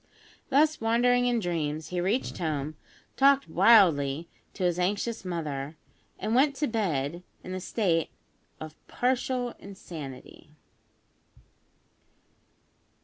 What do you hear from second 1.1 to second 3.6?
in dreams he reached home, talked